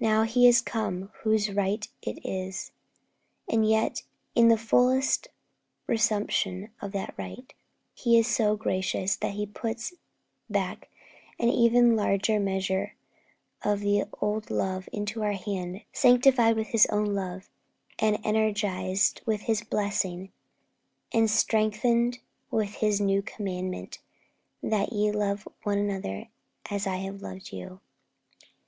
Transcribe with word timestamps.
Now 0.00 0.24
He 0.24 0.46
is 0.46 0.60
come 0.60 1.10
whose 1.22 1.48
right 1.50 1.88
it 2.02 2.18
is; 2.26 2.72
and 3.48 3.66
yet 3.66 4.02
in 4.34 4.48
the 4.48 4.58
fullest 4.58 5.28
resumption 5.86 6.68
of 6.82 6.92
that 6.92 7.14
right, 7.16 7.50
He 7.94 8.18
is 8.18 8.26
so 8.28 8.54
gracious 8.54 9.16
that 9.16 9.32
He 9.32 9.46
puts 9.46 9.94
back 10.50 10.90
an 11.38 11.48
even 11.48 11.96
larger 11.96 12.38
measure 12.38 12.96
of 13.62 13.80
the 13.80 14.04
old 14.20 14.50
love 14.50 14.90
into 14.92 15.22
our 15.22 15.32
hand, 15.32 15.84
sanctified 15.90 16.54
with 16.54 16.68
His 16.68 16.84
own 16.90 17.06
love, 17.14 17.48
and 17.98 18.18
energized 18.24 19.22
with 19.24 19.40
His 19.44 19.62
blessing, 19.64 20.30
and 21.14 21.30
strengthened 21.30 22.18
with 22.50 22.74
His 22.74 23.00
new 23.00 23.22
commandment, 23.22 24.00
'That 24.62 24.92
ye 24.92 25.10
love 25.10 25.48
one 25.62 25.78
another, 25.78 26.28
as 26.70 26.86
I 26.86 26.96
have 26.96 27.22
loved 27.22 27.52
you.' 27.54 27.80